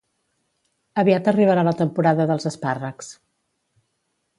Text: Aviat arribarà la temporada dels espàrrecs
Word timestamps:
Aviat 1.03 1.29
arribarà 1.33 1.67
la 1.71 1.75
temporada 1.83 2.29
dels 2.33 2.51
espàrrecs 2.55 3.15